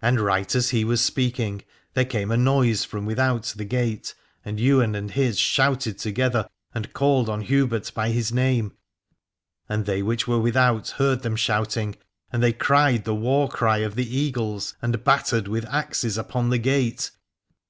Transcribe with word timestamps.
And 0.00 0.20
right 0.20 0.54
as 0.54 0.70
he 0.70 0.86
was 0.86 1.02
speaking 1.02 1.62
there 1.92 2.06
came 2.06 2.30
a 2.30 2.36
noise 2.38 2.84
from 2.86 3.04
without 3.04 3.44
the 3.58 3.66
gate, 3.66 4.14
and 4.42 4.58
Ywain 4.58 4.94
and 4.94 5.10
his 5.10 5.38
shouted 5.38 5.98
together 5.98 6.48
and 6.74 6.94
called 6.94 7.28
on 7.28 7.42
Hubert 7.42 7.92
by 7.94 8.08
his 8.08 8.32
name. 8.32 8.72
And 9.68 9.84
they 9.84 10.02
which 10.02 10.26
were 10.26 10.40
without 10.40 10.88
heard 10.92 11.20
them 11.24 11.36
shouting, 11.36 11.96
and 12.32 12.42
they 12.42 12.54
cried 12.54 13.04
the 13.04 13.14
war 13.14 13.50
cry 13.50 13.80
of 13.80 13.96
the 13.96 14.16
Eagles, 14.16 14.74
and 14.80 15.04
battered 15.04 15.46
with 15.46 15.66
axes 15.66 16.16
upon 16.16 16.48
the 16.48 16.56
gate. 16.56 17.10